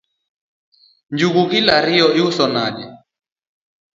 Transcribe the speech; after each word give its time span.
Njugu 1.13 1.41
kilo 1.49 1.71
ariyo 1.79 2.07
iuso 2.19 2.45
nade? 2.53 2.85